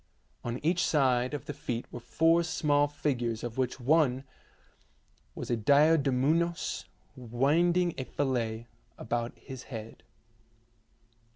[0.43, 4.23] On each side of the feet were four small figures of which one
[5.35, 6.85] was a diadumenos
[7.15, 8.65] winding a fillet
[8.97, 10.01] about his head.